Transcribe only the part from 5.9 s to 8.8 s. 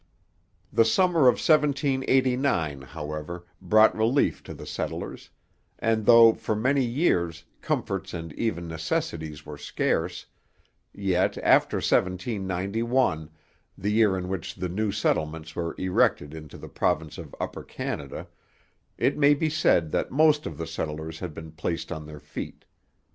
though, for many years, comforts and even